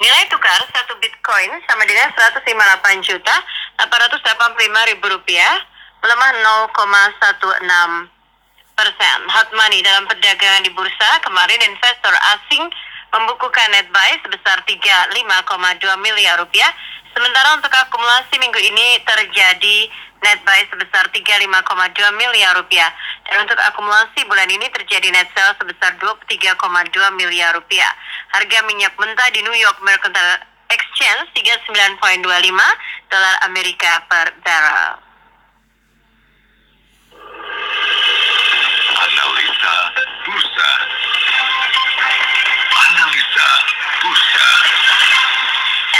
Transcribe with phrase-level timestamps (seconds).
[0.00, 3.36] Nilai tukar satu Bitcoin sama dengan 158 juta
[3.76, 5.60] 885 ribu rupiah,
[6.04, 6.30] melemah
[6.72, 8.08] 0,16
[8.76, 9.18] persen.
[9.28, 12.64] Hot money dalam perdagangan di bursa kemarin investor asing
[13.12, 15.20] membukukan net buy sebesar 35,2
[16.00, 16.72] miliar rupiah.
[17.12, 19.78] Sementara untuk akumulasi minggu ini terjadi
[20.24, 21.40] net buy sebesar 35,2
[22.16, 22.88] miliar rupiah.
[23.28, 26.56] Dan untuk akumulasi bulan ini terjadi net sell sebesar 23,2
[27.16, 27.90] miliar rupiah.
[28.30, 30.38] Harga minyak mentah di New York Mercantile
[30.70, 32.22] Exchange 39.25
[33.10, 35.02] dolar Amerika per barrel.
[39.02, 39.74] Analisa
[40.22, 40.70] Bursa.
[42.70, 43.48] Analisa
[43.98, 44.48] Bursa.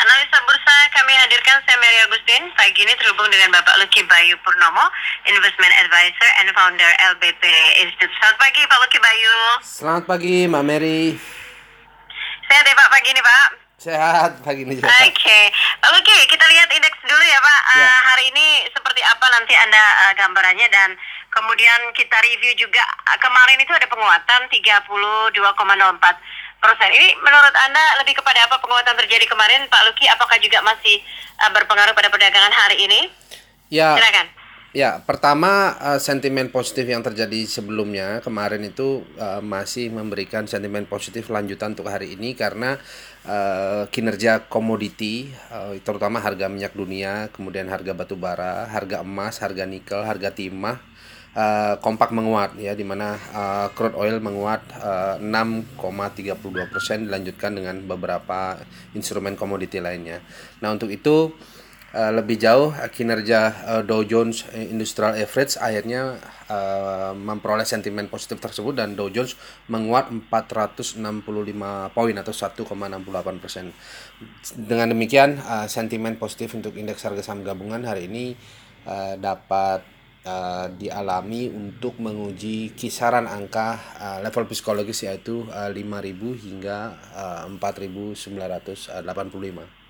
[0.00, 2.46] Analisa bursa kami hadirkan saya Mary Agustin.
[2.54, 4.86] Pagi ini terhubung dengan Bapak Luki Bayu Purnomo,
[5.26, 7.42] Investment Advisor and Founder LBP
[7.82, 8.14] Institute.
[8.22, 9.34] Selamat pagi Pak Luki Bayu.
[9.66, 11.39] Selamat pagi Mbak Mary.
[12.50, 13.46] Sehat ya Pak pagi ini Pak?
[13.78, 14.90] Sehat pagi ini juga.
[14.90, 17.60] Oke, Pak Luki kita lihat indeks dulu ya Pak.
[17.78, 17.90] Ya.
[18.10, 20.98] hari ini seperti apa nanti Anda eh, gambarannya dan
[21.30, 25.30] kemudian kita review juga eh, kemarin itu ada penguatan 32,04
[26.58, 26.90] persen.
[26.90, 30.10] Ini menurut Anda lebih kepada apa penguatan terjadi kemarin Pak Luki?
[30.10, 30.98] Apakah juga masih
[31.38, 33.06] eh, berpengaruh pada perdagangan hari ini?
[33.70, 34.39] Ya, Silakan.
[34.70, 41.26] Ya pertama eh, sentimen positif yang terjadi sebelumnya kemarin itu eh, masih memberikan sentimen positif
[41.26, 42.78] lanjutan untuk hari ini karena
[43.26, 45.30] eh, kinerja komoditi
[45.82, 50.78] terutama harga minyak dunia, kemudian harga batu bara, harga emas, harga nikel, harga timah
[51.34, 53.18] eh, kompak menguat ya di mana
[53.74, 58.54] crude oil menguat eh, 6,32 persen dilanjutkan dengan beberapa
[58.94, 60.22] instrumen komoditi lainnya.
[60.62, 61.34] Nah untuk itu
[61.94, 68.38] eh, lebih jauh eh, kinerja eh, Dow Jones Industrial Average akhirnya eh, memperoleh sentimen positif
[68.38, 69.34] tersebut dan Dow Jones
[69.70, 70.98] menguat 465
[71.94, 73.72] poin atau 1,68 persen.
[74.54, 78.36] Dengan demikian eh, sentimen positif untuk indeks harga saham gabungan hari ini
[78.86, 79.82] eh, dapat
[80.22, 89.80] eh, dialami untuk menguji kisaran angka eh, level psikologis yaitu eh, 5.000 hingga eh, 4.985.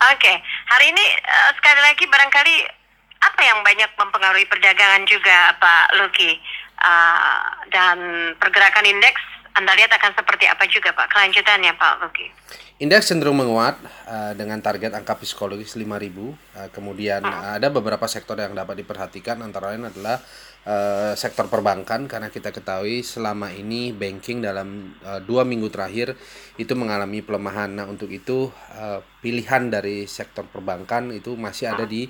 [0.00, 2.56] Oke, hari ini eh, sekali lagi barangkali
[3.20, 6.38] apa yang banyak mempengaruhi perdagangan juga Pak Luki?
[6.80, 7.98] Eh, dan
[8.40, 9.20] pergerakan indeks
[9.54, 12.26] Anda lihat akan seperti apa juga Pak kelanjutannya Pak Luki?
[12.80, 13.76] Indeks cenderung menguat
[14.08, 15.84] eh, dengan target angka psikologis 5000.
[15.84, 20.16] Eh, kemudian eh, ada beberapa sektor yang dapat diperhatikan antara lain adalah
[20.64, 26.16] eh, sektor perbankan karena kita ketahui selama ini banking dalam eh, dua minggu terakhir
[26.56, 27.68] itu mengalami pelemahan.
[27.68, 32.08] Nah untuk itu eh, pilihan dari sektor perbankan itu masih ada di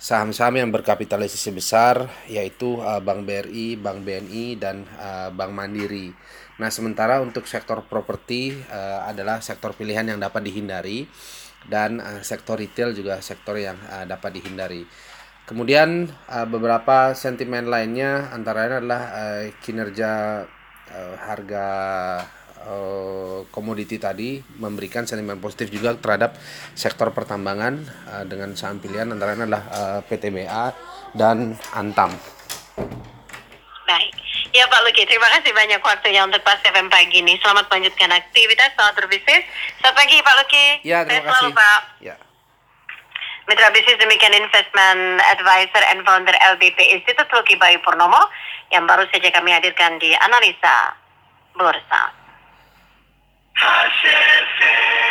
[0.00, 6.08] saham-saham yang berkapitalisasi besar yaitu uh, Bank BRI, Bank BNI dan uh, Bank Mandiri.
[6.56, 11.04] Nah, sementara untuk sektor properti uh, adalah sektor pilihan yang dapat dihindari
[11.68, 13.76] dan sektor retail juga sektor yang
[14.08, 14.80] dapat dihindari.
[15.44, 16.08] Kemudian
[16.48, 19.02] beberapa sentimen lainnya antara lain adalah
[19.60, 20.40] kinerja
[21.20, 21.68] harga
[22.66, 26.36] uh, komoditi tadi memberikan sentimen positif juga terhadap
[26.76, 30.64] sektor pertambangan uh, dengan saham pilihan antara lain adalah uh, PTBA
[31.16, 32.12] dan Antam.
[33.88, 34.12] Baik,
[34.54, 37.34] ya Pak Luki terima kasih banyak waktunya untuk Pas FM pagi ini.
[37.42, 39.42] Selamat melanjutkan aktivitas, selamat berbisnis.
[39.82, 40.66] Selamat pagi Pak Luki.
[40.86, 41.58] Ya, terima selalu, kasih.
[41.58, 41.80] Pak.
[42.04, 42.16] Ya.
[43.50, 48.30] Mitra bisnis demikian investment advisor and founder LBP Institute Luki Bayu Purnomo
[48.70, 50.94] yang baru saja kami hadirkan di analisa
[51.58, 52.19] bursa.
[53.60, 55.09] Hashem.